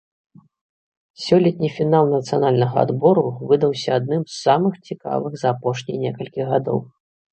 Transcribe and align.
Сёлетні 1.25 1.69
фінал 1.75 2.05
нацыянальнага 2.13 2.77
адбору 2.85 3.25
выдаўся 3.51 3.89
адным 3.99 4.21
з 4.31 4.37
самых 4.47 4.73
цікавых 4.87 5.33
за 5.43 5.47
апошнія 5.55 5.97
некалькі 6.07 6.41
гадоў. 6.55 6.79